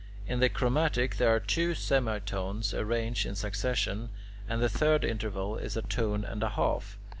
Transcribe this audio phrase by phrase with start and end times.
[0.25, 4.09] In the chromatic there are two semitones arranged in succession,
[4.49, 6.97] and the third interval is a tone and a half.